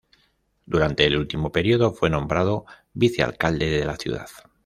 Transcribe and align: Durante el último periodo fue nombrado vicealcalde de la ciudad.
Durante 0.65 1.05
el 1.05 1.15
último 1.15 1.51
periodo 1.51 1.93
fue 1.93 2.09
nombrado 2.09 2.65
vicealcalde 2.95 3.69
de 3.69 3.85
la 3.85 3.97
ciudad. 3.97 4.25